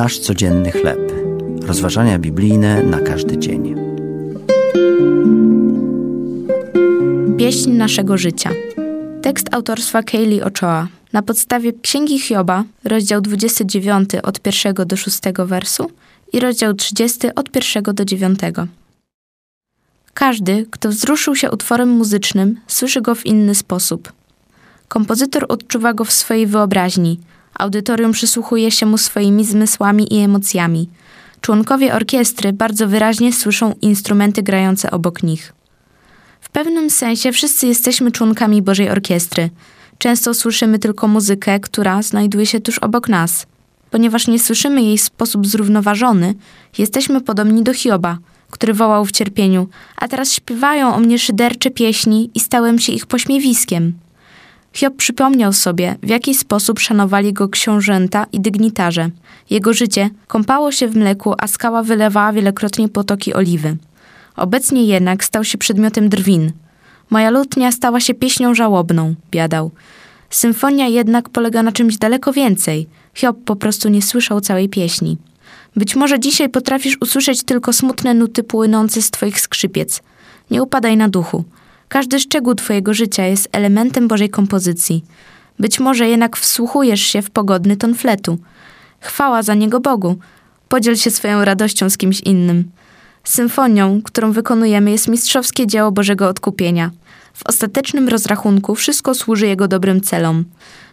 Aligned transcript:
Nasz 0.00 0.18
codzienny 0.18 0.72
chleb. 0.72 1.12
Rozważania 1.62 2.18
biblijne 2.18 2.82
na 2.82 3.00
każdy 3.00 3.38
dzień. 3.38 3.74
Pieśń 7.38 7.70
naszego 7.70 8.18
życia. 8.18 8.50
Tekst 9.22 9.54
autorstwa 9.54 10.02
Kaylee 10.02 10.42
Ochoa. 10.42 10.88
Na 11.12 11.22
podstawie 11.22 11.72
Księgi 11.72 12.18
Hioba, 12.18 12.64
rozdział 12.84 13.20
29 13.20 14.10
od 14.22 14.46
1 14.46 14.74
do 14.86 14.96
6 14.96 15.18
wersu 15.38 15.90
i 16.32 16.40
rozdział 16.40 16.74
30 16.74 17.34
od 17.34 17.56
1 17.56 17.94
do 17.94 18.04
9. 18.04 18.40
Każdy, 20.14 20.66
kto 20.70 20.88
wzruszył 20.88 21.36
się 21.36 21.50
utworem 21.50 21.88
muzycznym, 21.88 22.60
słyszy 22.66 23.00
go 23.00 23.14
w 23.14 23.26
inny 23.26 23.54
sposób. 23.54 24.12
Kompozytor 24.88 25.46
odczuwa 25.48 25.94
go 25.94 26.04
w 26.04 26.12
swojej 26.12 26.46
wyobraźni, 26.46 27.20
audytorium 27.60 28.12
przysłuchuje 28.12 28.70
się 28.70 28.86
mu 28.86 28.98
swoimi 28.98 29.44
zmysłami 29.44 30.14
i 30.14 30.18
emocjami. 30.18 30.88
Członkowie 31.40 31.94
orkiestry 31.94 32.52
bardzo 32.52 32.88
wyraźnie 32.88 33.32
słyszą 33.32 33.74
instrumenty 33.82 34.42
grające 34.42 34.90
obok 34.90 35.22
nich. 35.22 35.52
W 36.40 36.48
pewnym 36.48 36.90
sensie 36.90 37.32
wszyscy 37.32 37.66
jesteśmy 37.66 38.12
członkami 38.12 38.62
Bożej 38.62 38.90
Orkiestry. 38.90 39.50
Często 39.98 40.34
słyszymy 40.34 40.78
tylko 40.78 41.08
muzykę, 41.08 41.60
która 41.60 42.02
znajduje 42.02 42.46
się 42.46 42.60
tuż 42.60 42.78
obok 42.78 43.08
nas. 43.08 43.46
Ponieważ 43.90 44.26
nie 44.26 44.38
słyszymy 44.38 44.82
jej 44.82 44.98
w 44.98 45.02
sposób 45.02 45.46
zrównoważony, 45.46 46.34
jesteśmy 46.78 47.20
podobni 47.20 47.62
do 47.62 47.74
Hioba, 47.74 48.18
który 48.50 48.74
wołał 48.74 49.04
w 49.04 49.12
cierpieniu, 49.12 49.68
a 49.96 50.08
teraz 50.08 50.32
śpiewają 50.32 50.94
o 50.94 51.00
mnie 51.00 51.18
szydercze 51.18 51.70
pieśni 51.70 52.30
i 52.34 52.40
stałem 52.40 52.78
się 52.78 52.92
ich 52.92 53.06
pośmiewiskiem. 53.06 53.92
Hiob 54.72 54.96
przypomniał 54.96 55.52
sobie, 55.52 55.96
w 56.02 56.08
jaki 56.08 56.34
sposób 56.34 56.80
szanowali 56.80 57.32
go 57.32 57.48
książęta 57.48 58.26
i 58.32 58.40
dygnitarze. 58.40 59.10
Jego 59.50 59.72
życie 59.72 60.10
kąpało 60.26 60.72
się 60.72 60.88
w 60.88 60.96
mleku, 60.96 61.34
a 61.38 61.46
skała 61.46 61.82
wylewała 61.82 62.32
wielokrotnie 62.32 62.88
potoki 62.88 63.34
oliwy. 63.34 63.76
Obecnie 64.36 64.84
jednak 64.84 65.24
stał 65.24 65.44
się 65.44 65.58
przedmiotem 65.58 66.08
drwin. 66.08 66.52
Moja 67.10 67.30
lutnia 67.30 67.72
stała 67.72 68.00
się 68.00 68.14
pieśnią 68.14 68.54
żałobną, 68.54 69.14
biadał. 69.30 69.70
Symfonia 70.30 70.86
jednak 70.86 71.28
polega 71.28 71.62
na 71.62 71.72
czymś 71.72 71.96
daleko 71.96 72.32
więcej. 72.32 72.88
Hiob 73.14 73.36
po 73.44 73.56
prostu 73.56 73.88
nie 73.88 74.02
słyszał 74.02 74.40
całej 74.40 74.68
pieśni. 74.68 75.18
Być 75.76 75.96
może 75.96 76.20
dzisiaj 76.20 76.48
potrafisz 76.48 76.96
usłyszeć 77.00 77.42
tylko 77.42 77.72
smutne 77.72 78.14
nuty 78.14 78.42
płynące 78.42 79.02
z 79.02 79.10
twoich 79.10 79.40
skrzypiec. 79.40 80.02
Nie 80.50 80.62
upadaj 80.62 80.96
na 80.96 81.08
duchu. 81.08 81.44
Każdy 81.90 82.20
szczegół 82.20 82.54
twojego 82.54 82.94
życia 82.94 83.26
jest 83.26 83.48
elementem 83.52 84.08
Bożej 84.08 84.30
kompozycji. 84.30 85.04
Być 85.58 85.80
może 85.80 86.08
jednak 86.08 86.36
wsłuchujesz 86.36 87.00
się 87.00 87.22
w 87.22 87.30
pogodny 87.30 87.76
ton 87.76 87.94
fletu. 87.94 88.38
Chwała 89.00 89.42
za 89.42 89.54
niego 89.54 89.80
Bogu. 89.80 90.16
Podziel 90.68 90.96
się 90.96 91.10
swoją 91.10 91.44
radością 91.44 91.90
z 91.90 91.96
kimś 91.96 92.20
innym. 92.20 92.70
Symfonią, 93.24 94.02
którą 94.02 94.32
wykonujemy, 94.32 94.90
jest 94.90 95.08
mistrzowskie 95.08 95.66
dzieło 95.66 95.92
Bożego 95.92 96.28
odkupienia. 96.28 96.90
W 97.34 97.46
ostatecznym 97.46 98.08
rozrachunku 98.08 98.74
wszystko 98.74 99.14
służy 99.14 99.46
Jego 99.46 99.68
dobrym 99.68 100.00
celom. 100.00 100.44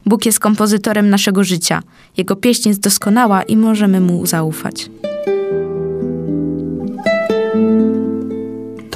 Bóg 0.06 0.26
jest 0.26 0.40
kompozytorem 0.40 1.10
naszego 1.10 1.44
życia. 1.44 1.82
Jego 2.18 2.36
pieśń 2.36 2.70
jest 2.70 2.82
doskonała 2.82 3.44
i 3.44 3.58
możemy 3.58 4.00
Mu 4.00 4.26
zaufać. 4.26 4.90